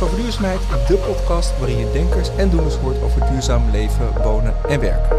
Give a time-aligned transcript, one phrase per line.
[0.00, 4.54] Podcast over duurzaamheid, de podcast waarin je denkers en doeners hoort over duurzaam leven, wonen
[4.68, 5.16] en werken.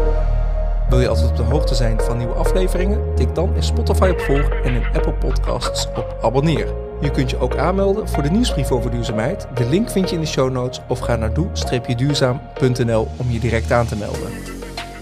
[0.88, 3.14] Wil je altijd op de hoogte zijn van nieuwe afleveringen?
[3.14, 6.74] Tik dan in Spotify op volg en in Apple Podcasts op abonneer.
[7.00, 9.46] Je kunt je ook aanmelden voor de nieuwsbrief over duurzaamheid.
[9.54, 13.72] De link vind je in de show notes of ga naar doe-duurzaam.nl om je direct
[13.72, 14.30] aan te melden.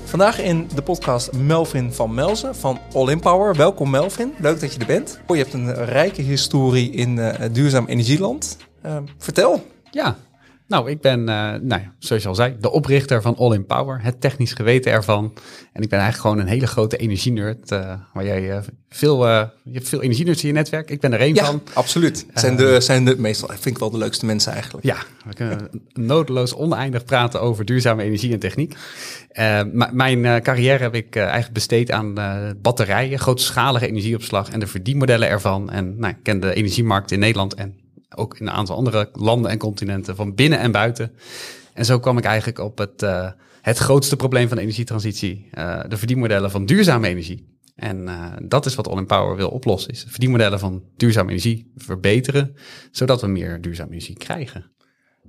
[0.05, 3.55] Vandaag in de podcast Melvin van Melzen van All In Power.
[3.55, 5.21] Welkom Melvin, leuk dat je er bent.
[5.27, 8.57] Je hebt een rijke historie in uh, duurzaam energieland.
[8.87, 9.67] Uh, vertel.
[9.91, 10.17] Ja,
[10.71, 11.27] nou, ik ben, uh,
[11.61, 14.93] nou ja, zoals je al zei, de oprichter van All in Power, het technisch geweten
[14.93, 15.33] ervan.
[15.73, 18.59] En ik ben eigenlijk gewoon een hele grote energie-nerd, uh, waar jij uh,
[18.89, 20.91] veel, je hebt veel energie-nerds in je netwerk.
[20.91, 21.63] Ik ben er één ja, van.
[21.73, 22.27] absoluut.
[22.35, 24.85] Zijn de, zijn de, meestal, vind ik wel de leukste mensen eigenlijk.
[24.85, 28.77] Ja, we kunnen nodeloos oneindig praten over duurzame energie en techniek.
[29.93, 32.15] mijn carrière heb ik eigenlijk besteed aan
[32.63, 35.71] batterijen, grootschalige energieopslag en de verdienmodellen ervan.
[35.71, 37.80] En nou, ik ken de energiemarkt in Nederland en
[38.17, 41.13] ook in een aantal andere landen en continenten, van binnen en buiten.
[41.75, 43.31] En zo kwam ik eigenlijk op het, uh,
[43.61, 47.49] het grootste probleem van de energietransitie, uh, de verdienmodellen van duurzame energie.
[47.75, 51.73] En uh, dat is wat All in Power wil oplossen, is verdienmodellen van duurzame energie
[51.77, 52.57] verbeteren,
[52.91, 54.71] zodat we meer duurzame energie krijgen.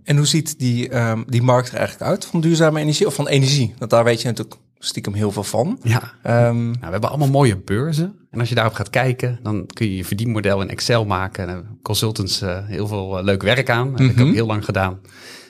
[0.03, 3.27] En hoe ziet die, um, die markt er eigenlijk uit van duurzame energie of van
[3.27, 3.73] energie?
[3.77, 5.79] Want daar weet je natuurlijk stiekem heel veel van.
[5.83, 6.01] Ja,
[6.47, 8.20] um, nou, we hebben allemaal mooie beurzen.
[8.31, 11.49] En als je daarop gaat kijken, dan kun je je verdienmodel in Excel maken.
[11.49, 13.91] En consultants uh, heel veel uh, leuk werk aan.
[13.91, 14.07] Dat mm -hmm.
[14.07, 14.99] heb ik ook heel lang gedaan.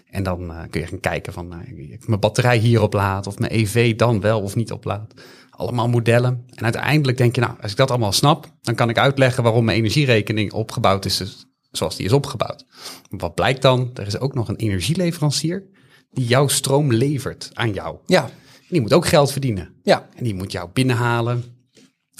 [0.10, 3.52] En dan uh, kun je gaan kijken van, ik mijn batterij hier oplaad of mijn
[3.52, 5.14] EV dan wel of niet oplaad.
[5.50, 6.46] Allemaal modellen.
[6.50, 9.66] En uiteindelijk denk je, nou, als ik dat allemaal snap, dan kan ik uitleggen waarom
[9.66, 12.66] mijn energierekening opgebouwd is dus zoals die is opgebouwd.
[13.10, 13.92] Wat blijkt dan?
[13.94, 15.64] Er is ook nog een energieleverancier
[16.12, 17.98] die jouw stroom levert aan jou.
[18.06, 18.30] Ja.
[18.70, 19.74] Die moet ook geld verdienen.
[19.84, 20.08] Ja.
[20.16, 21.51] En die moet jou binnenhalen.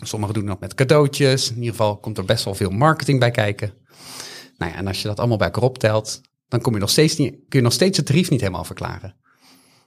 [0.04, 1.50] Sommigen doen dat met cadeautjes.
[1.50, 3.74] In ieder geval komt er best wel veel marketing bij kijken.
[4.58, 7.16] Nou ja, en als je dat allemaal bij elkaar optelt, dan kom je nog steeds
[7.18, 9.16] niet, kun je nog steeds het tarief niet helemaal verklaren.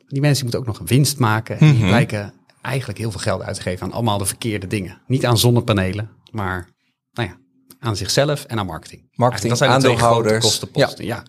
[0.06, 1.58] Die mensen moeten ook nog een winst maken.
[1.58, 1.88] En die mm-hmm.
[1.88, 5.02] blijken eigenlijk heel veel geld uit te geven aan allemaal de verkeerde dingen.
[5.06, 6.68] Niet aan zonnepanelen, maar
[7.12, 7.36] nou ja,
[7.78, 9.08] aan zichzelf en aan marketing.
[9.14, 11.04] Marketing, dat zijn grote kostenposten.
[11.04, 11.16] Ja.
[11.16, 11.22] ja.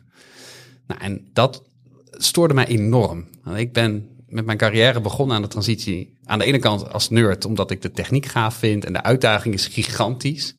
[0.88, 1.64] Nou, en dat
[2.12, 3.28] stoorde mij enorm.
[3.56, 6.15] Ik ben met mijn carrière begonnen aan de transitie.
[6.26, 9.54] Aan de ene kant als nerd, omdat ik de techniek gaaf vind en de uitdaging
[9.54, 10.56] is gigantisch.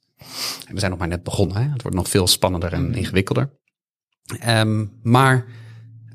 [0.66, 1.69] En we zijn nog maar net begonnen, hè?
[1.72, 3.50] het wordt nog veel spannender en ingewikkelder.
[4.49, 5.47] Um, maar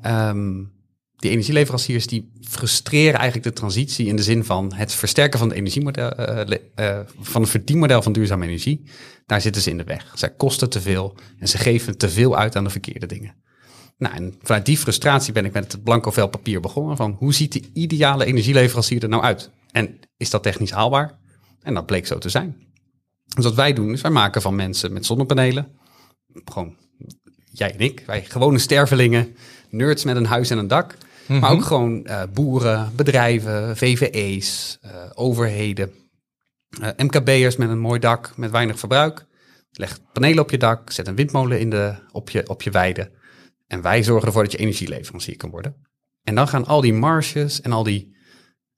[0.06, 0.72] um,
[1.16, 5.56] die energieleveranciers die frustreren eigenlijk de transitie in de zin van het versterken van het
[5.56, 8.90] energiemodel, uh, uh, van het verdienmodel van duurzame energie.
[9.26, 10.12] Daar zitten ze in de weg.
[10.14, 13.34] Zij kosten te veel en ze geven te veel uit aan de verkeerde dingen.
[14.02, 16.96] Nou, en vanuit die frustratie ben ik met het blanco vel papier begonnen.
[16.96, 19.50] Van hoe ziet de ideale energieleverancier er nou uit?
[19.70, 21.18] En is dat technisch haalbaar?
[21.62, 22.56] En dat bleek zo te zijn.
[23.34, 25.68] Dus wat wij doen, is wij maken van mensen met zonnepanelen,
[26.44, 26.76] gewoon
[27.52, 29.36] jij en ik, wij gewone stervelingen,
[29.70, 30.96] nerds met een huis en een dak,
[31.26, 35.92] maar ook gewoon uh, boeren, bedrijven, VVE's, uh, overheden,
[36.80, 39.26] uh, MKB'ers met een mooi dak met weinig verbruik.
[39.72, 43.20] Leg panelen op je dak, zet een windmolen in de, op, je, op je weide.
[43.72, 45.76] En wij zorgen ervoor dat je energieleverancier kan worden.
[46.22, 48.16] En dan gaan al die marges en al die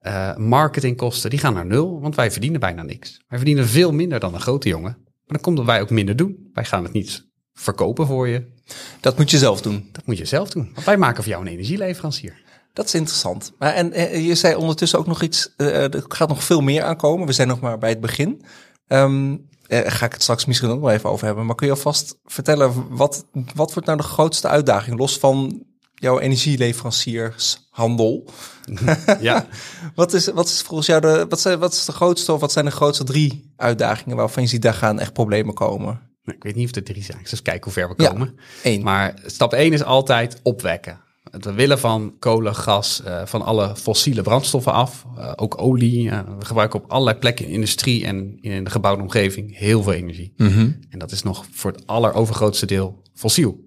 [0.00, 3.22] uh, marketingkosten, die gaan naar nul, want wij verdienen bijna niks.
[3.28, 4.96] Wij verdienen veel minder dan een grote jongen.
[5.02, 6.50] Maar dan komt dat wij ook minder doen.
[6.52, 8.52] Wij gaan het niet verkopen voor je.
[9.00, 9.88] Dat moet je zelf doen.
[9.92, 10.70] Dat moet je zelf doen.
[10.74, 12.42] Want wij maken voor jou een energieleverancier.
[12.72, 13.52] Dat is interessant.
[13.58, 16.82] Maar en, en je zei ondertussen ook nog iets, uh, er gaat nog veel meer
[16.82, 17.26] aankomen.
[17.26, 18.44] We zijn nog maar bij het begin.
[18.88, 21.46] Um, uh, ga ik het straks misschien ook nog even over hebben.
[21.46, 24.98] Maar kun je alvast vertellen, wat, wat wordt nou de grootste uitdaging?
[24.98, 25.62] Los van
[25.94, 28.24] jouw energieleveranciershandel.
[29.20, 29.46] Ja.
[29.94, 32.52] wat, is, wat is volgens jou de, wat, zijn, wat is de grootste of wat
[32.52, 36.00] zijn de grootste drie uitdagingen waarvan je ziet daar gaan echt problemen komen?
[36.24, 37.18] Ik weet niet of er drie zijn.
[37.18, 38.38] Eens kijken hoe ver we komen.
[38.62, 38.82] Één.
[38.82, 41.03] Maar stap één is altijd opwekken.
[41.30, 45.06] Het willen van kolen, gas, uh, van alle fossiele brandstoffen af.
[45.18, 46.04] Uh, ook olie.
[46.06, 49.82] Uh, we gebruiken op allerlei plekken in de industrie en in de gebouwde omgeving heel
[49.82, 50.32] veel energie.
[50.36, 50.78] Mm-hmm.
[50.88, 53.60] En dat is nog voor het allerovergrootste deel fossiel.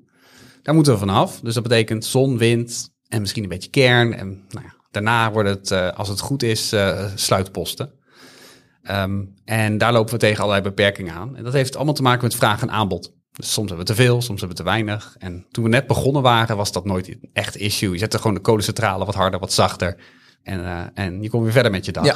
[0.62, 1.40] Daar moeten we vanaf.
[1.40, 4.14] Dus dat betekent zon, wind en misschien een beetje kern.
[4.14, 6.76] En nou ja, daarna wordt het, als het goed is,
[7.16, 7.92] sluitposten.
[8.92, 11.36] Um, en daar lopen we tegen allerlei beperkingen aan.
[11.36, 13.16] En dat heeft allemaal te maken met vraag en aanbod.
[13.38, 15.16] Dus soms hebben we te veel, soms hebben we te weinig.
[15.20, 17.92] En toen we net begonnen waren, was dat nooit een echt issue.
[17.92, 19.98] Je zette gewoon de kolencentrale wat harder, wat zachter.
[20.44, 22.06] En, uh, en je komt weer verder met je dag.
[22.06, 22.14] Ja.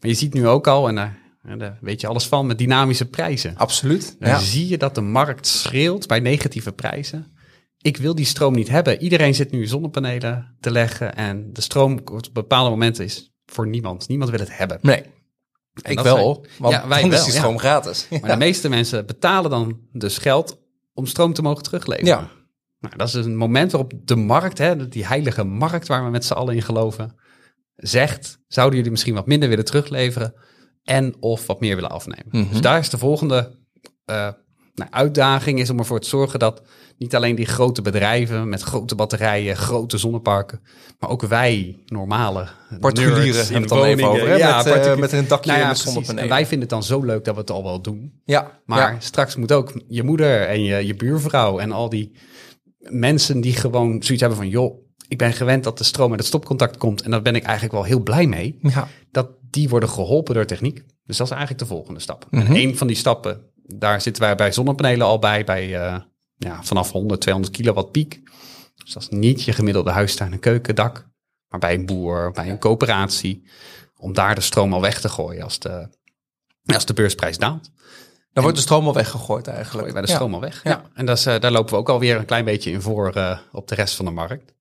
[0.00, 2.58] Maar je ziet nu ook al, en daar, en daar weet je alles van, met
[2.58, 3.56] dynamische prijzen.
[3.56, 4.16] Absoluut.
[4.18, 4.38] Dan ja.
[4.38, 7.26] zie je dat de markt schreeuwt bij negatieve prijzen.
[7.78, 9.02] Ik wil die stroom niet hebben.
[9.02, 11.14] Iedereen zit nu zonnepanelen te leggen.
[11.14, 14.08] En de stroom op bepaalde momenten is voor niemand.
[14.08, 14.78] Niemand wil het hebben.
[14.82, 15.02] Nee.
[15.82, 17.58] Ik wel, zijn, want ja, wij wel, is ja.
[17.58, 18.06] gratis.
[18.20, 20.58] Maar de meeste mensen betalen dan dus geld
[20.94, 22.08] om stroom te mogen terugleveren.
[22.08, 22.30] Ja.
[22.80, 26.24] Nou, dat is een moment waarop de markt, hè, die heilige markt waar we met
[26.24, 27.16] z'n allen in geloven,
[27.76, 30.34] zegt, zouden jullie misschien wat minder willen terugleveren
[30.84, 32.28] en of wat meer willen afnemen.
[32.30, 32.50] Mhm.
[32.50, 33.58] Dus daar is de volgende
[34.04, 34.28] eh,
[34.80, 36.62] nou, uitdaging is om ervoor te zorgen dat
[36.98, 40.60] niet alleen die grote bedrijven met grote batterijen, grote zonneparken,
[40.98, 42.48] maar ook wij, normale
[42.80, 44.04] Particulieren in het woningen.
[44.08, 44.28] over.
[44.28, 44.34] Hè?
[44.34, 45.68] Ja, met, particu- met een dakje Nou ja.
[45.68, 46.28] En zonnepanelen.
[46.28, 48.12] wij vinden het dan zo leuk dat we het al wel doen.
[48.24, 49.00] ja, Maar ja.
[49.00, 52.12] straks moet ook je moeder en je, je buurvrouw en al die
[52.78, 54.48] mensen die gewoon zoiets hebben van...
[54.48, 57.02] joh, ik ben gewend dat de stroom uit het stopcontact komt...
[57.02, 58.58] en daar ben ik eigenlijk wel heel blij mee.
[58.62, 58.88] ja.
[59.10, 60.82] Dat die worden geholpen door techniek.
[61.06, 62.26] Dus dat is eigenlijk de volgende stap.
[62.30, 62.46] Mhm.
[62.46, 63.40] En een van die stappen,
[63.76, 65.44] daar zitten wij bij zonnepanelen al bij...
[65.44, 66.00] bij eh,
[66.36, 68.20] ja, vanaf 100, 200 kilowatt piek.
[68.84, 71.08] Dus dat is niet je gemiddelde huistuin- en keukendak...
[71.48, 73.48] maar bij een boer, bij een coöperatie...
[73.96, 75.88] om daar de stroom al weg te gooien als de,
[76.64, 77.70] als de beursprijs daalt
[78.32, 79.92] Dan wordt de stroom al weggegooid eigenlijk.
[79.92, 80.14] bij de Ja.
[80.14, 80.64] stroom al weg.
[80.64, 80.70] Ja.
[80.70, 80.90] Ja.
[80.94, 83.38] En dat is, eh, daar lopen we ook alweer een klein beetje in voor eh,
[83.52, 84.54] op de rest van de markt.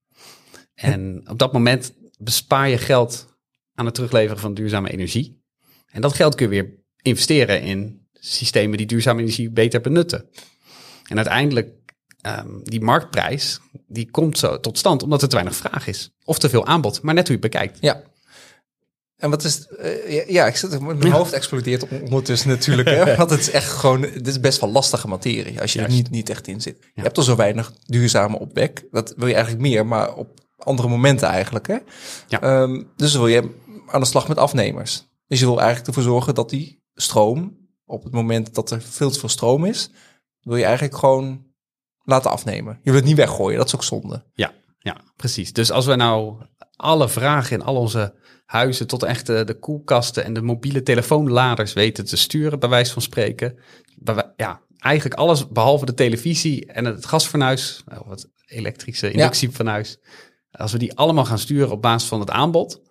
[0.74, 3.28] En op dat moment bespaar je geld
[3.74, 5.44] aan het terugleveren van duurzame energie.
[5.86, 10.26] En dat geld kun je weer investeren in systemen die duurzame energie beter benutten.
[11.08, 11.70] En uiteindelijk,
[12.22, 16.12] ehm, die marktprijs, die komt zo tot stand omdat er te weinig vraag is.
[16.24, 17.78] Of te veel aanbod, maar net hoe je het bekijkt.
[17.82, 18.02] Ja.
[19.18, 19.68] En wat is...
[19.68, 22.90] eh, ja, ik zit, mijn hoofd explodeert ondertussen natuurlijk.
[22.90, 23.16] Hè?
[23.16, 24.02] Want het is echt gewoon...
[24.02, 26.78] Dit is best wel lastige materie als je er niet, niet echt in zit.
[26.94, 28.84] Je hebt al zo weinig duurzame opwek.
[28.92, 31.68] Dat wil je eigenlijk meer, maar op andere momenten eigenlijk.
[31.68, 31.78] Hè?
[32.28, 32.42] Ja.
[32.42, 33.50] Ehm, dus wil je
[33.88, 35.08] aan de slag met afnemers.
[35.28, 37.58] Dus je wil eigenlijk ervoor zorgen dat die stroom...
[37.90, 39.90] op het moment dat er veel te veel stroom is...
[40.42, 41.46] wil je eigenlijk gewoon
[42.04, 42.80] laten afnemen.
[42.82, 44.24] Je wil het niet weggooien, dat is ook zonde.
[44.34, 45.54] Ja, ja, precies.
[45.54, 46.36] Dus als we nou
[46.76, 48.14] alle vragen in al onze
[48.46, 53.02] huizen tot echt de, koelkasten en de mobiele telefoonladers weten te sturen, bij wijze van
[53.02, 53.60] spreken.
[54.36, 60.00] Ja, eigenlijk alles behalve de televisie en het gasfornuis, of het elektrische inductiefornuis.
[60.52, 62.82] Als we die allemaal gaan sturen op basis van het aanbod,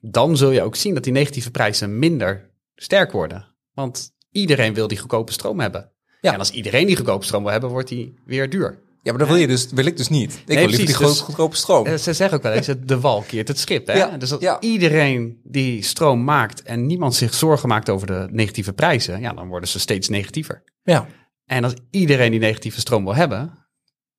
[0.00, 3.54] dan zul je ook zien dat die negatieve prijzen minder sterk worden.
[3.72, 5.90] Want iedereen wil die goedkope stroom hebben.
[6.20, 6.32] Ja.
[6.32, 8.78] En als iedereen die goedkope stroom wil hebben, wordt die weer duur.
[9.02, 10.32] Ja, maar dat wil, je dus, wil ik dus niet.
[10.46, 11.86] Ik wil liever die Dus- goedkope stroom.
[11.86, 13.86] Eh, Ze zeggen ook wel eens, de wal keert het schip.
[13.86, 13.92] Hè?
[13.92, 14.60] Ja, Dus dat ja.
[14.60, 19.48] iedereen die stroom maakt en niemand zich zorgen maakt over de negatieve prijzen, ja, dan
[19.48, 20.62] worden ze steeds negatiever.
[20.82, 21.06] ja.
[21.46, 23.52] En als iedereen die negatieve stroom wil hebben,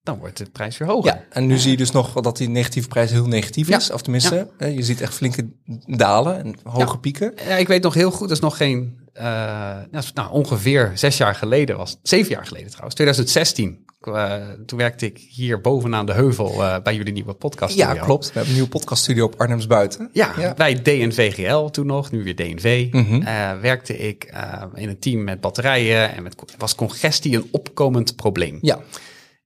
[0.02, 1.12] dan wordt de prijs weer hoger.
[1.14, 3.78] Ja, en nu zie je dus nog dat die negatieve prijs heel negatief Ja.
[3.78, 3.92] is.
[3.92, 5.50] Of tenminste, eh, je ziet echt flinke
[5.86, 6.96] dalen en hoge Ja.
[6.96, 7.34] pieken.
[7.48, 9.01] Ja, ik weet nog heel goed, dat is nog geen, eh,
[10.14, 13.86] nou, ongeveer zes jaar geleden was, zeven jaar geleden trouwens, 2016.
[14.02, 14.36] eh,
[14.66, 17.76] toen werkte ik hier bovenaan de heuvel eh, bij jullie nieuwe podcast.
[17.76, 18.26] Ja, klopt.
[18.26, 20.10] We hebben een nieuwe podcaststudio op Arnhems Buiten.
[20.14, 20.54] Ja, Ja.
[20.54, 25.42] bij DNVGL toen nog, nu weer DNV, eh, werkte ik eh, in een team met
[25.42, 28.58] batterijen en met, was congestie een opkomend probleem.
[28.62, 28.80] Ja,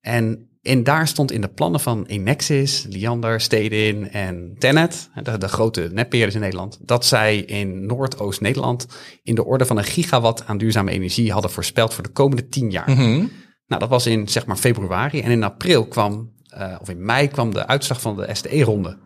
[0.01, 5.47] En, en daar stond in de plannen van Enexis, Liander, Stedin en Tenet, de, de
[5.47, 8.87] grote netbeheerders in Nederland, dat zij in Noordoost-Nederland
[9.23, 12.71] in de orde van een gigawatt aan duurzame energie hadden voorspeld voor de komende tien
[12.71, 12.89] jaar.
[12.89, 13.25] Mhm.
[13.67, 15.21] Nou, dat was in zeg maar februari.
[15.21, 18.97] En in april kwam, eh, of in mei kwam de uitslag van de SDE-ronde.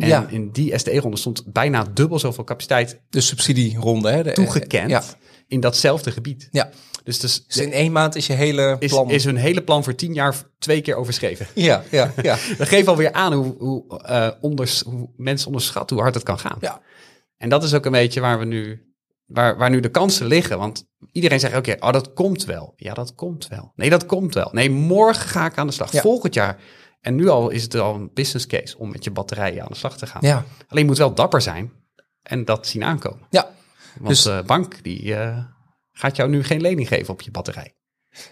[0.00, 0.26] En Ja.
[0.28, 4.10] in die SDE-ronde stond bijna dubbel zoveel capaciteit de subsidieronde.
[4.10, 5.02] Hè, de, toegekend Ja,
[5.48, 6.48] in datzelfde gebied.
[6.50, 6.70] ja.
[7.04, 9.10] Dus, dus Dus in één maand is je hele is, plan...
[9.10, 11.46] is hun hele plan voor tien jaar twee keer overschreven.
[11.54, 12.36] Ja, ja, ja.
[12.58, 16.38] Dat geeft alweer aan hoe, hoe, eh, onders, hoe mensen onderschatten hoe hard het kan
[16.38, 16.56] gaan.
[16.60, 16.80] Ja.
[17.36, 18.82] En dat is ook een beetje waar we nu,
[19.26, 20.58] waar, waar nu de kansen liggen.
[20.58, 22.72] Want iedereen zegt, oké, oh, dat komt wel.
[22.76, 23.72] Ja, dat komt wel.
[23.74, 24.48] Nee, dat komt wel.
[24.52, 25.92] Nee, morgen ga ik aan de slag.
[25.92, 26.00] Ja.
[26.00, 26.58] Volgend jaar.
[27.00, 29.74] En nu al is het al een business case om met je batterijen aan de
[29.76, 30.20] slag te gaan.
[30.24, 30.44] ja.
[30.68, 31.72] Alleen je moet wel dapper zijn
[32.22, 33.26] en dat zien aankomen.
[33.30, 33.50] ja.
[33.96, 35.38] Want Dus- de bank die eh,
[35.92, 37.74] gaat jou nu geen lening geven op je batterij.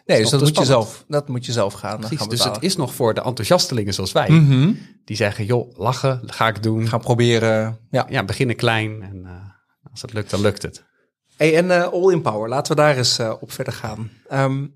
[0.04, 2.62] Nee, dus dat moet, je zelf, dat moet je zelf gaan, Precies, gaan dus het
[2.62, 4.30] is nog voor de enthousiastelingen zoals wij.
[4.30, 4.72] Mhm.
[5.04, 6.88] Die zeggen, joh, lachen, dat ga ik doen.
[6.88, 7.78] Gaan proberen.
[7.90, 8.06] Ja.
[8.10, 10.84] Ja, beginnen klein en eh, als het lukt, dan lukt het.
[11.37, 14.10] Hey, en eh, All in Power, laten we daar eens eh, op verder gaan.
[14.28, 14.66] Ehm,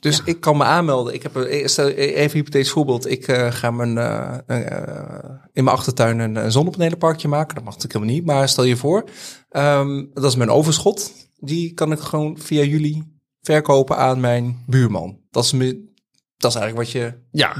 [0.00, 1.14] dus ik kan me aanmelden.
[1.14, 3.10] Ik heb een, stel, even een hypothetisch voorbeeld.
[3.10, 7.54] Ik eh, ga mijn, eh, eh, in mijn achtertuin een, een zonnepanelenparkje maken.
[7.54, 9.04] Dat mag natuurlijk helemaal niet, maar stel je voor.
[9.48, 11.12] ehm, dat is mijn overschot.
[11.38, 15.20] Die kan ik gewoon via jullie verkopen aan mijn buurman.
[15.30, 15.92] Dat is, me,
[16.36, 17.56] dat is eigenlijk wat je Ja,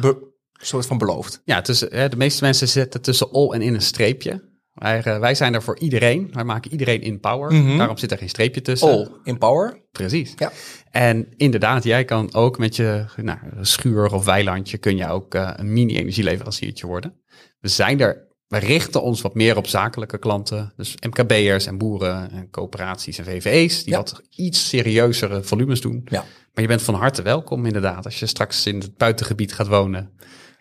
[0.52, 1.40] soort van belooft.
[1.44, 4.45] ja tussen, hè, de meeste mensen zetten tussen all en in een streepje.
[4.76, 6.30] Wij, eh, wij zijn er voor iedereen.
[6.33, 7.52] Wij maken iedereen in power.
[7.52, 7.78] Mhm.
[7.78, 8.88] Daarom zit er geen streepje tussen.
[8.88, 9.80] All in Power.
[9.92, 10.33] Precies.
[10.37, 10.52] Ja.
[10.90, 15.52] En inderdaad, jij kan ook met je nou, schuur of weilandje kun je ook eh,
[15.56, 17.21] een mini-energieleveranciertje worden.
[17.61, 20.73] We zijn er wij richten ons wat meer op zakelijke klanten.
[20.76, 23.85] Dus MKB'ers en boeren en coöperaties en VVE's.
[23.85, 23.97] Die Ja.
[23.97, 26.02] wat iets serieuzere volumes doen.
[26.04, 26.25] Ja.
[26.52, 28.04] Maar je bent van harte welkom inderdaad.
[28.04, 30.11] Als je straks in het buitengebied gaat wonen.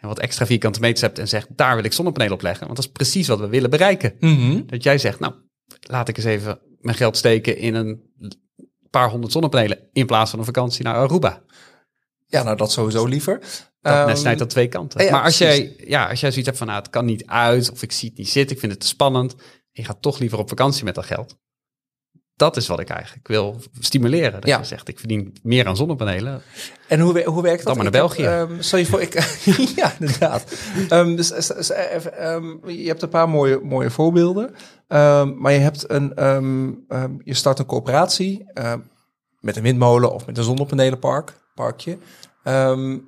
[0.06, 2.64] En wat extra vierkante meters hebt en zegt, daar wil ik zonnepanelen op leggen.
[2.66, 4.14] Want dat is precies wat we willen bereiken.
[4.20, 4.62] Mhm.
[4.66, 5.34] Dat jij zegt, nou,
[5.80, 8.02] laat ik eens even mijn geld steken in een
[8.90, 9.80] paar honderd zonnepanelen.
[9.94, 11.42] In plaats van een vakantie naar Aruba.
[12.28, 13.40] Ja, nou dat sowieso liever.
[13.82, 15.04] Dat Ehm, snijdt aan twee kanten.
[15.06, 15.58] ja, maar als precies.
[15.78, 18.10] jij, ja, als jij zoiets hebt van, nou, het kan niet uit, of ik zie
[18.10, 20.84] het niet zitten, ik vind het te spannend, en je gaat toch liever op vakantie
[20.84, 21.38] met dat geld.
[22.36, 24.32] Dat is wat ik eigenlijk wil stimuleren.
[24.32, 24.58] Dat Ja.
[24.58, 26.42] je zegt, ik verdien meer aan zonnepanelen.
[26.88, 27.76] En hoe, hoe werkt dat?
[27.76, 28.24] Dan maar naar heb, België.
[28.24, 29.14] ehm, voor, ik,
[29.76, 30.44] ja, inderdaad.
[30.90, 34.56] Ehm, dus, dus, dus, even, ehm, je hebt een paar mooie, mooie voorbeelden.
[35.38, 36.12] Maar je hebt een,
[37.24, 38.46] je start een coöperatie
[39.40, 41.98] met een windmolen of met een zonnepanelenpark, parkje.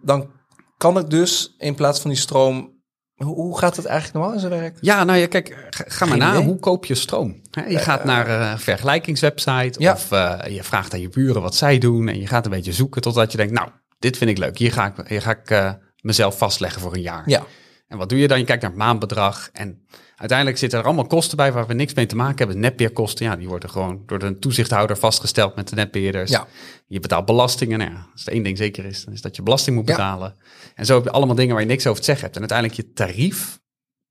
[0.04, 0.30] Dan
[0.78, 2.76] kan ik dus in plaats van die stroom.
[3.18, 4.78] Hoe, gaat het eigenlijk normaal in zijn werk?
[4.82, 6.32] Ja, nou ja, kijk, ga, ga maar na.
[6.34, 6.44] idee.
[6.46, 7.42] Hoe koop je stroom?
[7.68, 9.94] Je gaat naar een vergelijkingswebsite Ja.
[9.94, 12.74] of eh, je vraagt aan je buren wat zij doen en je gaat een beetje
[12.74, 13.70] zoeken totdat je denkt, nou,
[14.00, 14.58] dit vind ik leuk.
[14.58, 15.72] Hier ga ik, hier ga ik eh,
[16.02, 17.24] mezelf vastleggen voor een jaar.
[17.26, 17.44] Ja,
[17.88, 18.40] En wat doe je dan?
[18.40, 19.50] Je kijkt naar het maandbedrag.
[19.54, 19.86] En
[20.18, 22.60] uiteindelijk zitten er allemaal kosten bij waar we niks mee te maken hebben.
[22.60, 26.32] Netbeheerkosten, ja, die worden gewoon door de toezichthouder vastgesteld met de netbeheerders.
[26.32, 26.48] Ja.
[26.88, 27.78] Je betaalt belastingen.
[27.80, 29.96] Nou ja, als er één ding zeker is, dan is dat je belasting moet Ja.
[29.96, 30.36] betalen.
[30.76, 32.36] En zo heb je allemaal dingen waar je niks over te zeggen hebt.
[32.36, 33.60] En uiteindelijk je tarief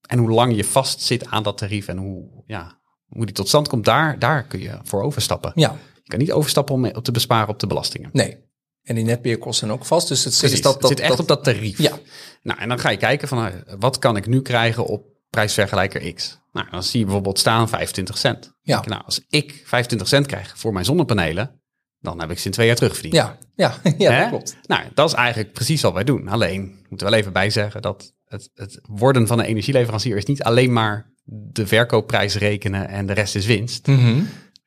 [0.08, 3.48] en hoe lang je vast zit aan dat tarief en hoe, ja, hoe die tot
[3.48, 5.52] stand komt, daar, daar kun je voor overstappen.
[5.54, 8.10] ja, Je kan niet overstappen om te besparen op de belastingen.
[8.12, 8.44] nee.
[8.82, 10.08] En die netbeheerkosten zijn ook vast.
[10.08, 11.78] Dus het zit, Precies, is dat, het zit echt op dat tarief.
[11.78, 11.98] Ja.
[12.42, 16.14] Nou, en dan ga je kijken van, eh, wat kan ik nu krijgen op prijsvergelijker
[16.14, 16.40] X?
[16.52, 18.54] Nou, dan zie je bijvoorbeeld staan 25 cent.
[18.60, 18.82] Ja.
[18.86, 21.60] nou, als ik 25 cent krijg voor mijn zonnepanelen,
[21.98, 23.14] dan heb ik ze in twee jaar terugverdiend.
[23.14, 24.20] Ja, ja, ja Hè?
[24.20, 24.56] dat klopt.
[24.66, 26.28] Nou, dat is eigenlijk precies wat wij doen.
[26.28, 30.42] Alleen, moeten we wel even bijzeggen dat het, het worden van een energieleverancier is niet
[30.42, 33.86] alleen maar de verkoopprijs rekenen en de rest is winst.
[33.86, 34.22] Mhm.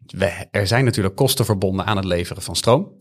[0.05, 2.97] We, er zijn natuurlijk kosten verbonden aan het leveren van stroom.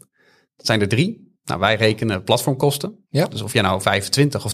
[0.56, 1.36] Dat zijn er drie.
[1.44, 3.06] Nou, wij rekenen platformkosten.
[3.10, 3.26] Ja.
[3.26, 4.52] Dus of jij nou 25 of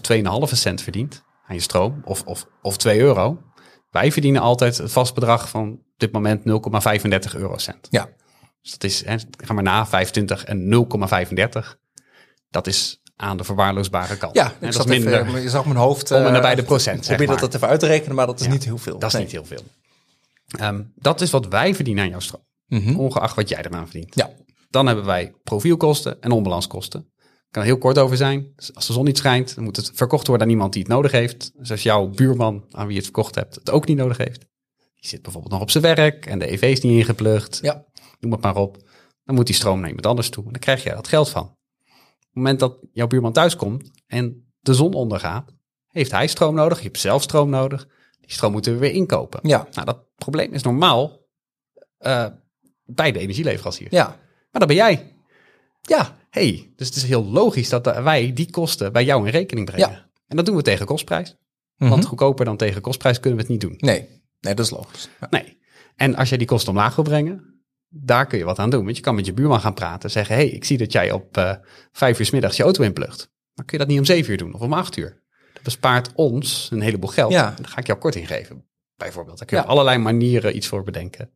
[0.51, 3.41] 2,5 cent verdient aan je stroom, of, of, of 2 euro.
[3.89, 7.87] Wij verdienen altijd het vast bedrag van op dit moment 0,35 eurocent.
[7.89, 8.09] Ja.
[8.61, 10.87] Dus dat is, hè, ga maar na, 25 en
[11.63, 11.75] 0,35.
[12.49, 14.35] Dat is aan de verwaarloosbare kant.
[14.35, 15.27] Ja, ik dat zat is minder.
[15.27, 16.11] even, je zag mijn hoofd.
[16.11, 18.25] Om en eh, nabij de procent, zeg Probeer dat, dat even uit te rekenen, maar
[18.25, 18.99] dat is Ja, niet heel veel.
[18.99, 19.23] Dat is Nee.
[19.23, 19.63] niet heel veel.
[20.59, 22.43] Ehm, dat is wat wij verdienen aan jouw stroom.
[22.67, 22.95] Mhm.
[22.95, 24.15] Ongeacht wat jij eraan verdient.
[24.15, 24.29] Ja.
[24.69, 27.13] Dan hebben wij profielkosten en onbalanskosten.
[27.55, 28.51] Kan er heel kort over zijn.
[28.55, 30.91] Dus als de zon niet schijnt, dan moet het verkocht worden aan iemand die het
[30.91, 31.51] nodig heeft.
[31.57, 34.39] Dus als jouw buurman aan wie je het verkocht hebt, het ook niet nodig heeft.
[34.93, 37.59] Die zit bijvoorbeeld nog op zijn werk en de EV is niet ingeplucht.
[37.61, 37.85] Ja.
[38.19, 38.77] Noem het maar op.
[39.23, 40.45] Dan moet die stroom naar iemand anders toe.
[40.45, 41.43] En dan krijg je dat geld van.
[41.43, 41.55] Op
[42.19, 45.53] het moment dat jouw buurman thuis komt en de zon ondergaat,
[45.87, 46.77] heeft hij stroom nodig.
[46.77, 47.87] Je hebt zelf stroom nodig.
[48.19, 49.39] Die stroom moeten we weer inkopen.
[49.43, 51.27] Ja, Nou, dat probleem is normaal
[51.97, 52.27] eh,
[52.85, 53.87] bij de energieleverancier.
[53.89, 54.07] ja,
[54.51, 55.15] Maar dat ben jij.
[55.81, 59.65] ja, hey, dus het is heel logisch dat wij die kosten bij jou in rekening
[59.65, 59.89] brengen.
[59.89, 60.09] Ja.
[60.27, 61.35] En dat doen we tegen kostprijs.
[61.77, 61.89] Mhm.
[61.89, 63.75] Want goedkoper dan tegen kostprijs kunnen we het niet doen.
[63.77, 64.07] Nee,
[64.39, 65.09] nee, dat is logisch.
[65.21, 65.27] Ja.
[65.29, 65.57] Nee.
[65.95, 68.83] En als jij die kosten omlaag wil brengen, daar kun je wat aan doen.
[68.83, 70.11] Want je kan met je buurman gaan praten.
[70.11, 71.55] Zeggen, hey, ik zie dat jij op eh
[71.91, 73.31] vijf uur 's middags je auto inplucht.
[73.53, 75.23] Maar kun je dat niet om zeven uur doen of om acht uur?
[75.53, 77.31] Dat bespaart ons een heleboel geld.
[77.31, 77.47] Ja.
[77.49, 78.65] En dan ga ik jou korting geven,
[78.95, 79.37] bijvoorbeeld.
[79.37, 79.69] Daar kun je Ja.
[79.69, 81.29] op allerlei manieren iets voor bedenken.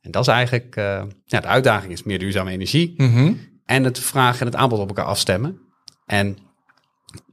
[0.00, 2.94] En dat is eigenlijk, eh, ja, de uitdaging is meer duurzame energie.
[2.96, 3.32] Mhm.
[3.66, 5.58] En het vraag en het aanbod op elkaar afstemmen.
[6.06, 6.38] En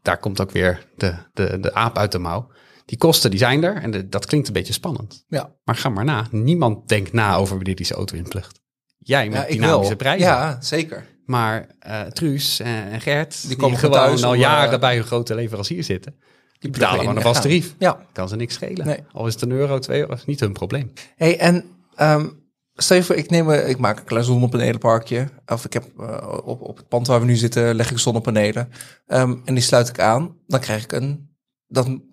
[0.01, 2.47] daar komt ook weer de, de, de aap uit de mouw.
[2.85, 5.25] Die kosten die zijn er en de- dat klinkt een beetje spannend.
[5.27, 5.51] Ja.
[5.63, 6.27] Maar ga maar na.
[6.31, 8.59] Niemand denkt na over wanneer die zijn auto inplucht.
[8.97, 10.27] Jij met Ja, dynamische prijzen.
[10.27, 11.05] Ja, zeker.
[11.25, 15.03] Maar eh, Truus en, Gert, die, komen gewoon thuis al om, jaren eh, bij hun
[15.03, 16.15] grote leverancier zitten.
[16.59, 17.75] Die betalen gewoon een en vast tarief.
[17.77, 18.05] Ja.
[18.11, 18.85] Kan ze niks schelen.
[18.85, 18.99] Nee.
[19.11, 20.91] Al is het een euro, twee euro, is niet hun probleem.
[21.15, 21.63] Hey, en
[21.95, 22.27] ehm,
[22.73, 25.27] stel je voor, ik, neem, een- ik maak een klein zonnepanelenparkje.
[25.45, 28.69] Of ik heb eh, op, op het pand waar we nu zitten, leg ik zonnepanelen.
[29.07, 30.35] Ehm, en die sluit ik aan.
[30.47, 31.29] Dan krijg ik een.
[31.67, 32.03] Dan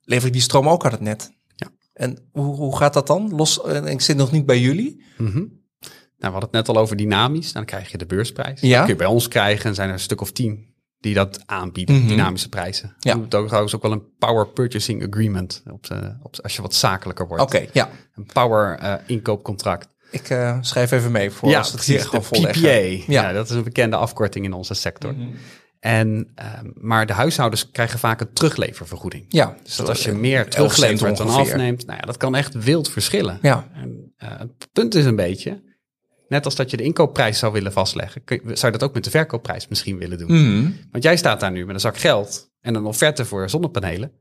[0.00, 1.32] lever ik die stroom ook aan het net.
[1.54, 1.66] Ja.
[1.92, 3.34] En hoe, hoe gaat dat dan?
[3.34, 5.04] Los, en ik zit nog niet bij jullie.
[5.18, 5.44] Mhm.
[6.18, 7.52] Nou, we hadden het net al over dynamisch.
[7.52, 8.60] Dan krijg je de bbeursprijs.
[8.60, 8.68] Ja.
[8.76, 9.68] Dat kun je bij ons krijgen.
[9.68, 12.08] En zijn er een stuk of tien die dat aanbieden, Mhm.
[12.08, 12.96] dynamische prijzen.
[12.98, 13.14] Ja.
[13.14, 17.26] Ook trouwens ook wel een power purchasing agreement op, de, op als je wat zakelijker
[17.28, 17.42] wordt.
[17.42, 17.90] Oké, ja.
[18.14, 19.88] Een power eh, inkoopcontract.
[20.10, 22.62] Ik eh, schrijf even mee voor als het hier precies, gewoon de volleggen.
[22.62, 23.12] PPA.
[23.12, 23.22] Ja.
[23.28, 23.32] Ja.
[23.32, 25.14] dat is een bekende afkorting in onze sector.
[25.14, 25.28] Mhm.
[25.80, 29.24] En, ehm, maar de huishoudens krijgen vaak een terugleververgoeding.
[29.28, 29.56] Ja.
[29.62, 32.90] Dus dat als je meer 11 teruglevert dan afneemt, nou ja, dat kan echt wild
[32.90, 33.38] verschillen.
[33.42, 33.68] Ja.
[33.74, 35.62] En, eh, het punt is een beetje,
[36.28, 38.94] net als dat je de inkoopprijs zou willen vastleggen, kun je- zou je dat ook
[38.94, 40.32] met de verkoopprijs misschien willen doen.
[40.58, 40.70] Mhm.
[40.90, 44.12] Want jij staat daar nu met een zak geld en een offerte voor zonnepanelen.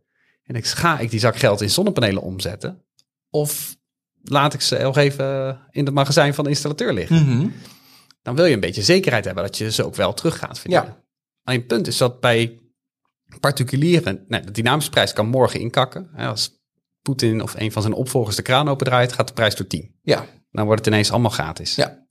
[0.43, 2.85] En ik ga ik die zak geld in zonnepanelen omzetten?
[3.29, 3.75] Of
[4.31, 7.25] laat ik ze nog even in het magazijn van de installateur liggen?
[7.25, 7.47] Mhm.
[8.21, 10.87] Dan wil je een beetje zekerheid hebben dat je ze ook wel terug gaat verdienen.
[10.87, 11.03] Ja.
[11.43, 12.59] Alleen het punt is dat bij
[13.39, 16.09] particulieren, nee, de dynamische prijs kan morgen inkakken.
[16.17, 16.63] Als
[17.01, 19.95] Poetin of een van zijn opvolgers de kraan opendraait, gaat de prijs door 10.
[20.01, 21.75] Ja, Dan wordt het ineens allemaal gratis.
[21.75, 22.03] ja.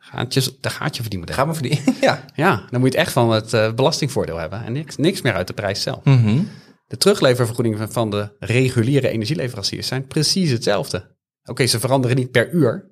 [0.00, 1.34] Gaat je, daar gaat je verdienmodel.
[1.36, 1.94] Gaan we verdienen.
[2.00, 2.24] ja.
[2.34, 5.32] Ja, dan moet je het echt van het eh, belastingvoordeel hebben en niks, niks meer
[5.32, 6.04] uit de prijs zelf.
[6.04, 6.42] Mhm.
[6.86, 11.16] De terugleververgoedingen van de reguliere energieleveranciers zijn precies hetzelfde.
[11.48, 12.88] Oké, ze veranderen niet per uur,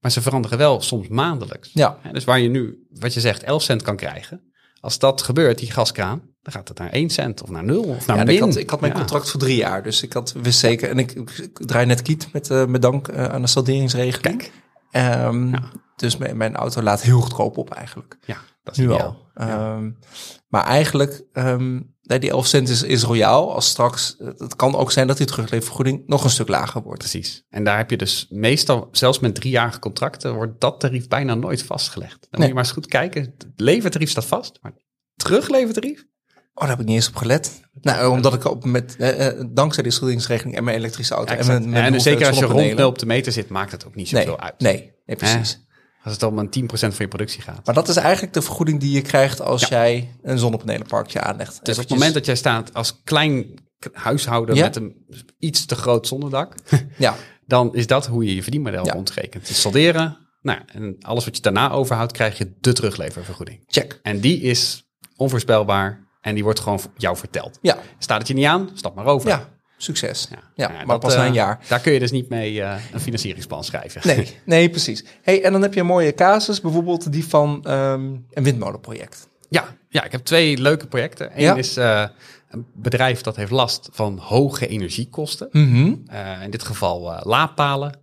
[0.00, 1.70] maar ze veranderen wel soms maandelijks.
[1.72, 1.98] Ja.
[2.00, 4.40] Hè, Dus waar je nu, wat je zegt, 11 cent kan krijgen.
[4.80, 8.06] Als dat gebeurt, die gaskraan, dan gaat het naar 1 cent of naar 0 of
[8.06, 8.36] naar Ja, en min.
[8.36, 10.88] ik, had, ik had mijn Ja, contract voor drie jaar, dus ik had wist zeker.
[10.90, 14.38] En ik, ik draai net kiet met, eh met dank eh, aan de salderingsregeling.
[14.38, 14.52] Kijk,
[14.90, 15.54] Ehm,
[15.96, 18.16] Dus mijn, mijn auto laat heel goedkoop op eigenlijk.
[18.26, 19.06] ja, dat is Nu ideaal.
[19.34, 19.46] al.
[19.46, 19.90] Ehm,
[20.48, 23.54] Maar eigenlijk, ehm, nee, die 11 cent is, is royaal.
[23.54, 26.98] Als straks, het kan ook zijn dat die terugleververgoeding nog een stuk lager wordt.
[26.98, 27.44] Precies.
[27.48, 31.62] En daar heb je dus meestal, zelfs met driejarige contracten, wordt dat tarief bijna nooit
[31.62, 32.26] vastgelegd.
[32.30, 33.22] Dan moet je maar eens goed kijken.
[33.22, 34.72] Het levertarief staat vast, maar
[35.16, 36.08] teruglevertarief?
[36.54, 37.60] Oh, daar heb ik niet eens op gelet.
[37.80, 41.34] Nou, omdat ik op met, eh, eh, dankzij die schuldingsregeling en mijn elektrische auto.
[41.34, 43.94] En mijn, mijn en zeker als je rond op de meter zit, maakt het ook
[43.94, 44.60] niet Nee, zoveel uit.
[44.60, 45.64] nee, nee, precies.
[46.04, 47.66] Als het om een 10% van je productie gaat.
[47.66, 51.64] Maar dat is eigenlijk de vergoeding die je krijgt als jij een zonnepanelenparkje aanlegt.
[51.64, 53.46] Dus op het moment dat jij staat als klein
[53.92, 54.62] huishouden Ja.
[54.64, 55.06] met een
[55.38, 56.54] iets te groot zonnedak,
[56.98, 57.14] Ja,
[57.46, 58.92] dan is dat hoe je je verdienmodel Ja.
[58.92, 59.46] rondrekent.
[59.46, 63.62] Dus solderen, nou, en alles wat je daarna overhoudt, krijg je de terugleververgoeding.
[63.66, 63.98] check.
[64.02, 64.84] En die is
[65.16, 67.58] onvoorspelbaar en die wordt gewoon jou verteld.
[67.62, 69.28] Ja, Staat het je niet aan, stap maar over.
[69.28, 69.48] ja,
[69.82, 70.28] succes.
[70.54, 71.58] Ja, Nou maar pas na eh, een jaar.
[71.68, 74.00] Daar kun je dus niet mee eh, een financieringsplan schrijven.
[74.04, 75.04] Nee, nee, precies.
[75.22, 79.28] Hey, en dan heb je een mooie casus, bijvoorbeeld die van ehm, een windmolenproject.
[79.48, 81.30] Ja, ja, ik heb twee leuke projecten.
[81.34, 81.54] Eén Ja.
[81.54, 82.04] is eh,
[82.50, 85.48] een bedrijf dat heeft last van hoge energiekosten.
[85.52, 85.94] Mhm.
[86.42, 87.98] In dit geval laadpalen.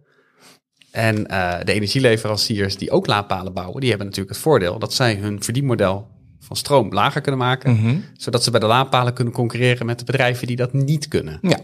[0.91, 1.23] En
[1.65, 6.07] de energieleveranciers die ook laadpalen bouwen, die hebben natuurlijk het voordeel dat zij hun verdienmodel
[6.47, 7.73] van stroom lager kunnen maken.
[7.73, 7.99] Mhm.
[8.13, 11.39] Zodat ze bij de laadpalen kunnen concurreren met de bedrijven die dat niet kunnen.
[11.41, 11.59] Ja,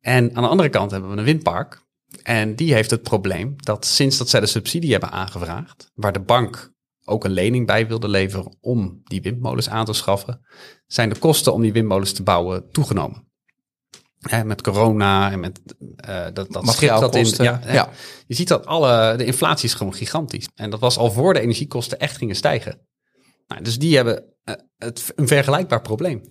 [0.00, 1.84] En aan de andere kant hebben we een windpark.
[2.22, 6.20] En die heeft het probleem dat sinds dat zij de subsidie hebben aangevraagd, waar de
[6.20, 6.74] bank
[7.04, 10.40] ook een lening bij wilde leveren om die windmolens aan te schaffen,
[10.86, 13.24] zijn de kosten om die windmolens te bouwen toegenomen.
[14.18, 16.66] Hè, met corona en met uh, dat, dat dat in.
[16.66, 17.88] Materiaalkosten, Ja, hè, ja.
[18.26, 20.48] Je ziet dat alle, de inflatie is gewoon gigantisch.
[20.54, 22.86] En dat was al voor de energiekosten echt gingen stijgen.
[23.46, 26.22] Nou, dus die hebben uh, het, een vergelijkbaar probleem.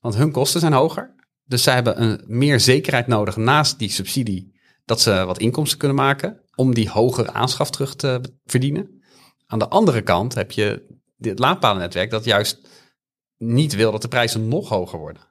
[0.00, 1.14] Want hun kosten zijn hoger.
[1.44, 4.52] Dus zij hebben een, meer zekerheid nodig naast die subsidie
[4.84, 9.02] dat ze wat inkomsten kunnen maken om die hogere aanschaf terug te verdienen.
[9.46, 12.68] Aan de andere kant heb je dit laadpalennetwerk dat juist
[13.36, 15.22] niet wil dat de prijzen nog hoger worden.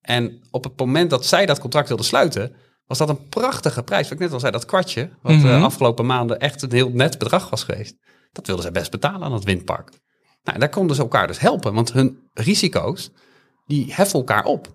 [0.00, 4.02] En op het moment dat zij dat contract wilden sluiten, was dat een prachtige prijs.
[4.02, 5.62] Wat ik net al zei, dat kwartje, wat de mm -hmm.
[5.62, 7.96] afgelopen maanden echt een heel net bedrag was geweest.
[8.32, 9.90] Dat wilden zij best betalen aan het windpark.
[10.44, 13.10] Nou, daar konden ze elkaar dus helpen, want hun risico's,
[13.66, 14.72] die heffen elkaar op.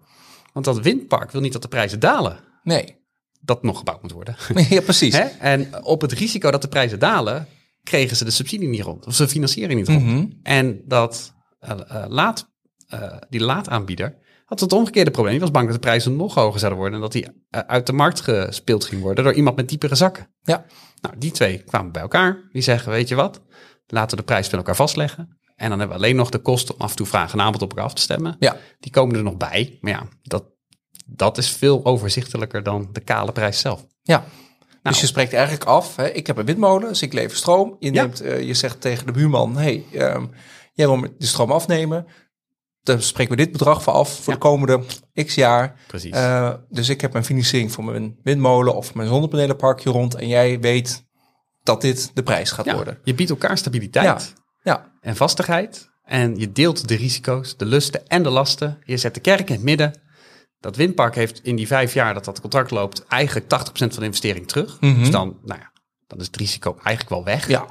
[0.54, 2.40] Want dat windpark wil niet dat de prijzen dalen.
[2.64, 2.98] Nee.
[3.42, 4.36] Dat nog gebouwd moet worden.
[4.70, 5.18] Ja, precies.
[5.18, 5.24] Hè?
[5.24, 7.48] En op het risico dat de prijzen dalen,
[7.84, 9.06] kregen ze de subsidie niet rond.
[9.06, 10.04] Of ze financieren niet rond.
[10.04, 10.10] Mhm.
[10.10, 10.40] Mm -hmm.
[10.44, 12.50] En dat uh, uh, laat,
[12.94, 15.34] uh, die laadaanbieder had het omgekeerde probleem.
[15.34, 16.98] Die was bang dat de prijzen nog hoger zouden worden.
[16.98, 20.28] En dat die uit de markt gespeeld ging worden door iemand met diepere zakken.
[20.42, 20.66] Ja.
[21.02, 22.50] Nou, die twee kwamen bij elkaar.
[22.52, 23.42] Die zeggen, weet je wat,
[23.88, 25.39] laten we de prijs van elkaar vastleggen.
[25.60, 27.62] En dan hebben we alleen nog de kosten om af en toe vragen en aanbod
[27.62, 28.36] op elkaar af te stemmen.
[28.40, 28.58] Ja.
[28.80, 29.78] Die komen er nog bij.
[29.82, 30.44] Maar ja, dat,
[31.06, 33.86] dat is veel overzichtelijker dan de kale prijs zelf.
[34.02, 34.18] Ja.
[34.18, 34.26] Nou.
[34.82, 37.76] Dus je spreekt eigenlijk af, hè, ik heb een windmolen, dus ik lever stroom.
[37.80, 38.02] Je, Ja.
[38.02, 40.32] neemt, uh, je zegt tegen de buurman, hey, um,
[40.74, 42.06] jij wil de stroom afnemen.
[42.82, 44.40] Dan spreken we dit bedrag voor af voor Ja.
[44.40, 44.84] de komende
[45.26, 45.80] x jaar.
[45.88, 46.16] Precies.
[46.16, 50.16] Uh, dus ik heb een financiering voor mijn windmolen of mijn zonnepanelenparkje rond.
[50.16, 51.06] En jij weet
[51.64, 53.00] dat dit de prijs gaat ja, worden.
[53.04, 54.34] Je biedt elkaar stabiliteit
[54.70, 54.92] Ja.
[55.02, 55.90] En vastigheid.
[56.04, 58.78] En je deelt de risico's, de lusten en de lasten.
[58.86, 59.94] Je zet de kerk in het midden.
[60.60, 63.06] Dat windpark heeft in die vijf jaar dat dat contract loopt...
[63.08, 64.82] eigenlijk 80% van de investering terug.
[64.82, 65.00] Mhm.
[65.00, 65.72] Dus dan, nou ja,
[66.08, 67.48] dan is het risico eigenlijk wel weg.
[67.48, 67.66] Ja.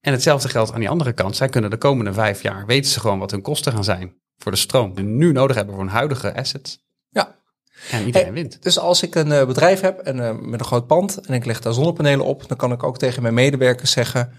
[0.00, 1.36] En hetzelfde geldt aan die andere kant.
[1.36, 4.14] Zij kunnen de komende vijf jaar, weten ze gewoon wat hun kosten gaan zijn...
[4.36, 6.78] voor de stroom die nu nodig hebben voor hun huidige assets.
[7.08, 7.38] Ja.
[7.90, 8.62] En iedereen Hey, wint.
[8.62, 11.44] Dus als ik een uh, bedrijf heb en, uh, met een groot pand en ik
[11.44, 14.32] leg daar zonnepanelen op, dan kan ik ook tegen mijn medewerkers zeggen: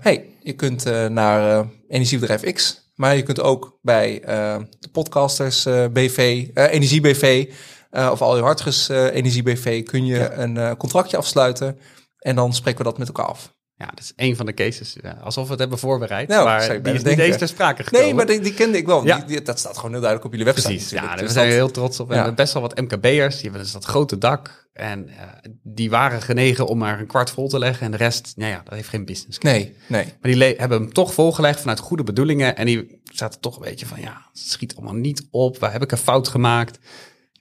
[0.00, 5.62] hey, je kunt uh, naar energiebedrijf X, maar je kunt ook bij uh, de podcasters
[5.92, 7.52] BV, Energie BV
[7.90, 10.32] of al je hartges Energie BV kun je ja.
[10.32, 11.78] een contractje afsluiten
[12.18, 13.55] en dan spreken we dat met elkaar af.
[13.78, 14.96] Ja, dat is een van de cases.
[15.02, 16.28] Ja, alsof we het hebben voorbereid.
[16.28, 18.06] Nou, maar die is niet eens ter sprake gekomen.
[18.06, 19.04] Nee, maar die, die kende ik wel.
[19.04, 19.16] Ja.
[19.16, 20.68] Die, die- dat staat gewoon heel duidelijk op jullie website.
[20.74, 22.06] Precies, ja, daar Dus zijn we dat- heel trots op.
[22.06, 22.18] We Ja.
[22.18, 24.68] hebben best wel wat MKB'ers, die hebben dus dat grote dak.
[24.72, 25.14] En eh,
[25.62, 27.84] die waren genegen om maar een kwart vol te leggen.
[27.86, 29.38] En de rest, nou ja, dat heeft geen business.
[29.38, 30.04] Nee, nee.
[30.20, 32.56] Maar die hebben hem toch volgelegd vanuit goede bedoelingen.
[32.56, 35.58] En die zaten toch een beetje van, ja, het schiet allemaal niet op.
[35.58, 36.78] Waar heb ik een fout gemaakt?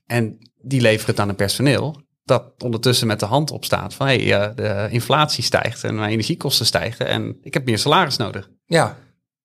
[0.05, 2.03] En die leveren het aan het personeel.
[2.25, 5.95] Dat ondertussen met de hand op staat van, hé, hey, eh, de inflatie stijgt en
[5.95, 7.07] mijn energiekosten stijgen.
[7.07, 8.49] En ik heb meer salaris nodig.
[8.65, 8.97] Ja,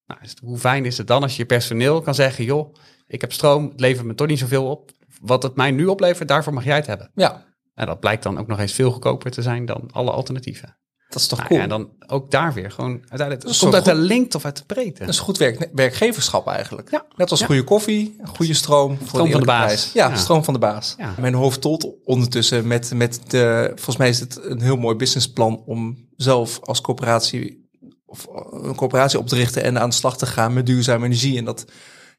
[0.05, 2.75] Nou, hoe fijn is het dan als je personeel kan zeggen, joh,
[3.07, 4.91] ik heb stroom, het levert me toch niet zoveel op.
[5.21, 7.11] Wat het mij nu oplevert, daarvoor mag jij het hebben.
[7.15, 7.49] ja.
[7.73, 10.77] En dat blijkt dan ook nog eens veel goedkoper te zijn dan alle alternatieven.
[11.11, 11.59] Dat is toch Nou cool.
[11.59, 13.43] ja, en dan ook daar weer gewoon uiteindelijk.
[13.47, 14.99] Het komt uit de lengte of uit de breedte.
[14.99, 16.91] Dat is goed werk, werkgeverschap eigenlijk.
[16.91, 17.05] Ja.
[17.15, 17.45] Net als Ja.
[17.45, 18.97] goede koffie, goede stroom.
[18.97, 19.63] voor Stroom een van de baas.
[19.65, 19.91] prijs.
[19.93, 20.15] Ja, Ja.
[20.15, 20.95] stroom van de baas.
[21.19, 23.71] Mijn hoofd tolt ondertussen met, met de...
[23.75, 27.69] Volgens mij is het een heel mooi businessplan om zelf als coöperatie...
[28.05, 31.37] of een coöperatie op te richten en aan de slag te gaan met duurzame energie.
[31.37, 31.65] En dat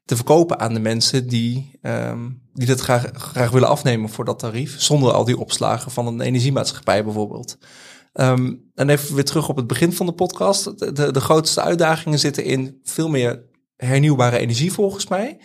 [0.05, 4.39] te verkopen aan de mensen die, ehm, die dat graag, graag willen afnemen voor dat
[4.39, 4.81] tarief.
[4.81, 7.57] Zonder al die opslagen van een energiemaatschappij bijvoorbeeld.
[8.13, 10.79] Ehm, en even weer terug op het begin van de podcast.
[10.79, 13.43] De, de, de grootste uitdagingen zitten in veel meer
[13.75, 15.37] hernieuwbare energie volgens mij.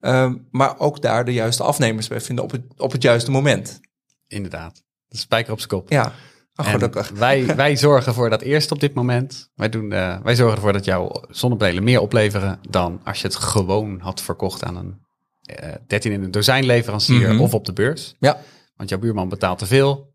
[0.00, 3.80] Ehm, maar ook daar de juiste afnemers bij vinden op het, op het juiste moment.
[4.26, 4.82] Inderdaad.
[5.06, 5.90] De spijker op zijn kop.
[5.90, 6.12] Ja,
[6.54, 7.10] En gelukkig.
[7.10, 9.50] wij, wij zorgen voor dat eerst op dit moment.
[9.54, 13.36] Wij, doen, eh, wij zorgen ervoor dat jouw zonnepanelen meer opleveren dan als je het
[13.36, 15.04] gewoon had verkocht aan een
[15.46, 17.40] eh 13 in een dozijn leverancier Mhm.
[17.42, 18.14] of op de beurs.
[18.18, 18.40] Ja,
[18.76, 20.14] Want jouw buurman betaalt te veel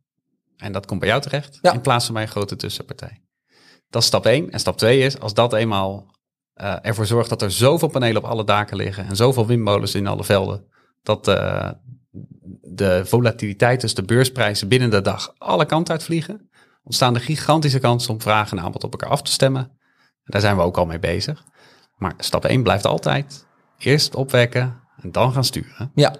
[0.61, 1.73] en dat komt bij jou terecht Ja.
[1.73, 3.21] in plaats van bij een grote tussenpartij.
[3.89, 4.51] Dat is stap 1.
[4.51, 6.15] En stap 2 is, als dat eenmaal
[6.53, 10.07] eh, ervoor zorgt dat er zoveel panelen op alle daken liggen en zoveel windmolens in
[10.07, 10.65] alle velden,
[11.03, 11.69] dat eh,
[12.61, 16.49] de volatiliteit, dus de beursprijzen binnen de dag alle kanten uitvliegen,
[16.83, 19.79] ontstaan er gigantische kansen om vraag en aanbod op elkaar af te stemmen.
[20.23, 21.43] Daar zijn we ook al mee bezig.
[21.95, 23.45] Maar stap 1 blijft altijd
[23.77, 25.91] eerst opwekken en dan gaan sturen.
[25.95, 26.15] ja.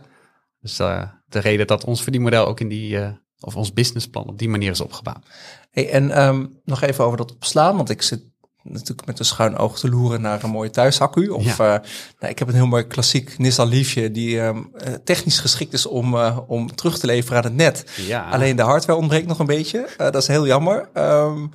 [0.60, 2.98] Dus eh, de reden dat ons verdienmodel ook in die,
[3.42, 5.26] of ons businessplan op die manier is opgebouwd.
[5.72, 8.30] Hey, en ehm, nog even over dat opslaan, want ik zit
[8.64, 11.28] natuurlijk met een schuin oog te loeren naar een mooie thuisaccu.
[11.30, 11.74] Of Ja.
[11.74, 11.88] eh,
[12.20, 15.86] nou, ik heb een heel mooi klassiek Nissan Leafje die ehm, eh, technisch geschikt is
[15.86, 17.84] om, eh, om terug te leveren aan het net.
[18.08, 19.88] Ja, Alleen de hardware ontbreekt nog een beetje.
[19.98, 20.90] Dat is heel jammer.
[20.94, 21.48] Ehm,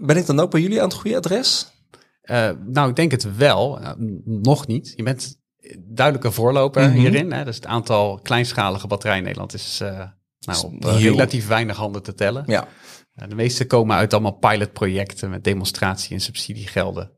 [0.00, 1.70] ben ik dan ook bij jullie aan het goede adres?
[2.66, 3.80] Nou, ik denk het wel.
[4.24, 4.92] Nog niet.
[4.96, 5.40] Je bent
[5.78, 6.98] duidelijke voorloper Mhm.
[6.98, 7.32] hierin.
[7.32, 7.44] Hè?
[7.44, 9.80] Dus het aantal kleinschalige batterijen in Nederland is
[10.46, 12.44] nou, op eh, heel- relatief weinig handen te tellen.
[12.46, 12.68] Ja.
[13.14, 17.10] Eh, de meeste komen uit allemaal pilotprojecten met demonstratie- en subsidiegelden.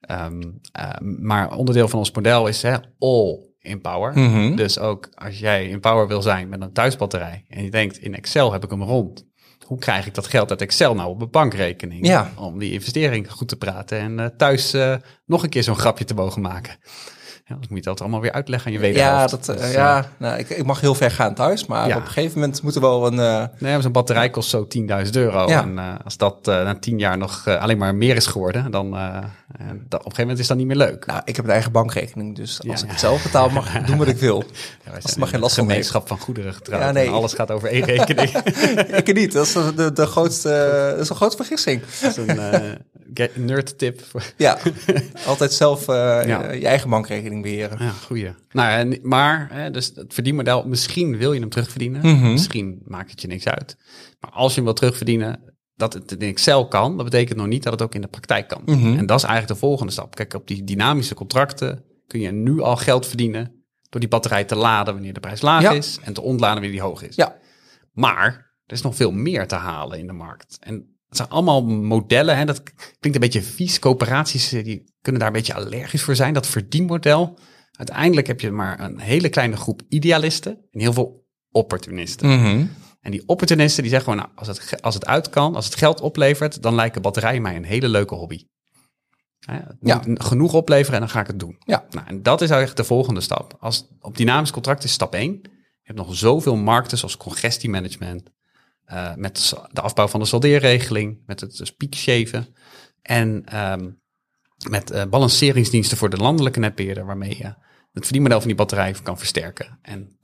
[0.00, 4.18] Ehm, eh, maar onderdeel van ons model is hè, all in power.
[4.18, 4.56] Mhm.
[4.56, 8.14] Dus ook als jij in power wil zijn met een thuisbatterij en je denkt in
[8.14, 9.26] Excel heb ik hem rond.
[9.66, 12.06] Hoe krijg ik dat geld uit Excel nou op mijn bankrekening?
[12.06, 12.32] Ja.
[12.36, 14.76] Om die investering goed te praten en thuis
[15.26, 16.76] nog een keer zo'n grapje te mogen maken.
[17.48, 19.30] Ja, dan moet je dat allemaal weer uitleggen aan je Ja, wederhelft.
[19.30, 21.96] dat, eh, Dus, eh, ja nou, ik, ik mag heel ver gaan thuis, maar Ja.
[21.96, 23.18] op een gegeven moment moet er wel een...
[23.18, 25.48] eh, Nee, zo'n batterij kost zo 10.000 euro.
[25.48, 25.62] Ja.
[25.62, 28.70] En eh, als dat eh, na 10 jaar nog eh, alleen maar meer is geworden,
[28.70, 29.22] dan eh, eh,
[29.58, 31.06] dat, op een gegeven moment is dat niet meer leuk.
[31.06, 32.86] nou, ik heb een eigen bankrekening, dus als Ja, ik ja.
[32.90, 34.44] het zelf betaal, mag ik doen wat ik wil.
[34.84, 36.82] Ja, er zijn maar geen een last van gemeenschap van goederen getrouwd.
[36.82, 37.06] Ja, nee.
[37.06, 38.30] En alles gaat over één rekening.
[39.02, 40.48] ik niet, dat is de, de, grootste,
[40.90, 41.80] dat is een grote vergissing.
[42.00, 44.00] dat is een eh, nerd tip.
[44.36, 44.58] Ja,
[45.26, 45.94] altijd zelf eh,
[46.26, 46.52] Ja.
[46.52, 47.84] je eigen bankrekening beheren.
[47.84, 48.34] Ja, goeie.
[48.52, 52.00] Nou, en, maar, hè, dus het verdienmodel, misschien wil je hem terugverdienen.
[52.06, 52.30] Mhm.
[52.32, 53.76] Misschien maakt het je niks uit.
[54.20, 55.40] Maar als je hem wil terugverdienen,
[55.74, 58.48] dat het in Excel kan, dat betekent nog niet dat het ook in de praktijk
[58.48, 58.62] kan.
[58.64, 58.98] Mhm.
[58.98, 60.14] En dat is eigenlijk de volgende stap.
[60.14, 64.56] Kijk, op die dynamische contracten kun je nu al geld verdienen door die batterij te
[64.56, 65.70] laden wanneer de prijs laag Ja.
[65.72, 67.16] is en te ontladen wanneer die hoog is.
[67.16, 67.36] Ja.
[67.92, 70.56] Maar er is nog veel meer te halen in de markt.
[70.60, 72.36] En het zijn allemaal modellen.
[72.36, 73.78] Hè, dat klinkt een beetje vies.
[73.78, 76.34] Coöperaties eh, die kunnen daar een beetje allergisch voor zijn.
[76.34, 77.38] Dat verdienmodel.
[77.72, 82.28] Uiteindelijk heb je maar een hele kleine groep idealisten en heel veel opportunisten.
[82.28, 82.66] Mhm.
[83.00, 85.74] En die opportunisten die zeggen gewoon, nou, als het, als het uit kan, als het
[85.74, 88.44] geld oplevert, dan lijken batterijen mij een hele leuke hobby.
[89.38, 90.02] Hè, het Ja.
[90.14, 91.56] genoeg opleveren en dan ga ik het doen.
[91.58, 91.86] Ja.
[91.90, 93.56] Nou, en dat is eigenlijk de volgende stap.
[93.60, 95.32] Als op dynamisch contract is stap 1.
[95.82, 98.30] Je hebt nog zoveel markten zoals congestiemanagement,
[98.88, 102.54] eh met de afbouw van de saldeerregeling, met het dus piekshaven
[103.02, 103.90] en ehm,
[104.70, 107.54] met eh, balanceringsdiensten voor de landelijke netbeheerder, waarmee je
[107.92, 109.78] het verdienmodel van die batterij kan versterken.
[109.82, 110.18] En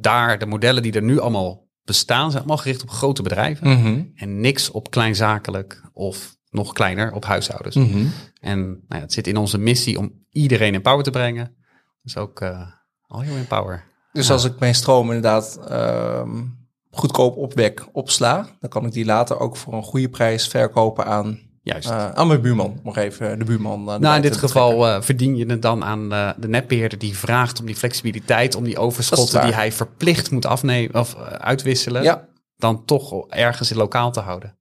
[0.00, 4.02] daar, de modellen die er nu allemaal bestaan, zijn allemaal gericht op grote bedrijven Mhm.
[4.14, 7.76] en niks op kleinzakelijk of nog kleiner op huishoudens.
[7.76, 8.06] Mhm.
[8.40, 11.56] En nou ja, het zit in onze missie om iedereen in power te brengen.
[12.02, 12.66] Dus ook eh
[13.06, 13.84] al heel in power.
[14.12, 16.42] Dus als ik mijn stroom inderdaad ehm,
[16.90, 21.48] goedkoop opwek, opsla, dan kan ik die later ook voor een goede prijs verkopen aan.
[21.62, 21.90] Juist.
[21.90, 23.80] Uh, aan mijn buurman, nog even de buurman.
[23.88, 27.60] Uh, nou, in dit geval uh, verdien je het dan aan de netbeheerder die vraagt
[27.60, 32.28] om die flexibiliteit, om die overschotten die hij verplicht moet afnemen of uitwisselen, ja.
[32.56, 34.58] dan toch ergens in lokaal te houden.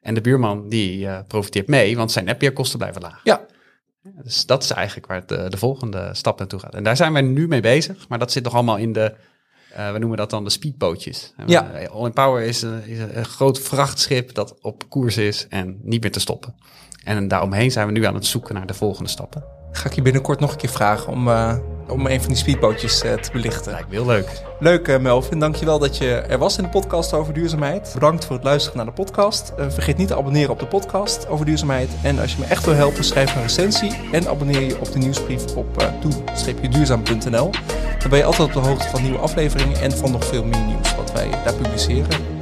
[0.00, 3.20] En de buurman die profiteert mee, want zijn netbeheerkosten blijven laag.
[3.24, 3.40] Ja.
[4.22, 6.74] Dus dat is eigenlijk waar het, de, de volgende stap naartoe gaat.
[6.74, 9.14] En daar zijn wij nu mee bezig, maar dat zit nog allemaal in de
[9.78, 11.32] uh, we noemen dat dan de speedbootjes.
[11.46, 11.70] Ja.
[11.92, 16.02] All in Power is, uh, is, een groot vrachtschip dat op koers is en niet
[16.02, 16.54] meer te stoppen.
[17.04, 19.44] En daaromheen zijn we nu aan het zoeken naar de volgende stappen.
[19.72, 21.58] Ga ik je binnenkort nog een keer vragen om, uh,
[21.90, 23.72] om een van die speedbootjes te belichten.
[23.72, 24.42] Lijkt me heel leuk.
[24.60, 27.90] Leuk Melvin, dankjewel dat je er was in de podcast over duurzaamheid.
[27.94, 29.52] Bedankt voor het luisteren naar de podcast.
[29.56, 31.90] vergeet niet te abonneren op de podcast over duurzaamheid.
[32.02, 34.98] En als je me echt wil helpen, schrijf een recensie en abonneer je op de
[34.98, 37.50] nieuwsbrief op toe-duurzaam.nl.
[37.98, 40.64] Dan ben je altijd op de hoogte van nieuwe afleveringen en van nog veel meer
[40.64, 42.37] nieuws wat wij daar publiceren.